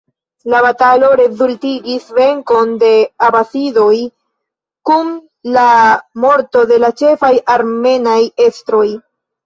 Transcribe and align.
La 0.51 0.59
batalo 0.65 1.09
rezultigis 1.19 2.07
venkon 2.21 2.73
de 2.85 2.89
abasidoj, 3.29 3.93
kun 4.91 5.15
la 5.59 5.69
morto 6.27 6.69
de 6.75 6.85
la 6.85 6.95
ĉefaj 7.05 7.35
armenaj 7.61 8.21
estroj. 8.53 8.87